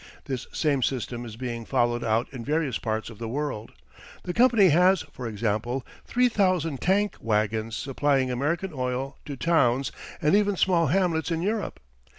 [0.25, 3.71] This same system is being followed out in various parts of the world.
[4.23, 10.33] The company has, for example, three thousand tank wagons supplying American oil to towns and
[10.33, 11.79] even small hamlets in Europe.